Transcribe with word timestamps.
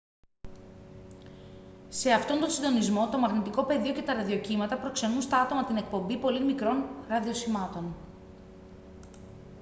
σε 1.89 2.11
αυτόν 2.11 2.39
τον 2.39 2.49
συντονισμό 2.49 3.09
το 3.09 3.17
μαγνητικό 3.17 3.63
πεδίο 3.65 3.93
και 3.93 4.01
τα 4.01 4.13
ραδιοκύματα 4.13 4.77
προξενούν 4.77 5.21
στα 5.21 5.41
άτομα 5.41 5.65
την 5.65 5.77
εκπομπή 5.77 6.17
πολύ 6.17 6.43
μικρών 6.43 6.83
ραδιοσημάτων 7.07 7.93